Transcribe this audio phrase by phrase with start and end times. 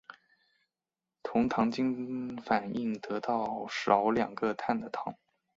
[1.21, 5.15] 酮糖经反应得到少两个碳的糖。